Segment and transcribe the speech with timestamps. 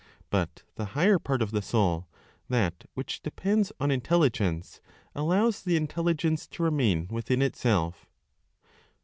[0.31, 2.07] But the higher part of the Soul,
[2.49, 4.81] that which depends on Intelligence,
[5.13, 8.07] allows the Intelligence to remain within itself....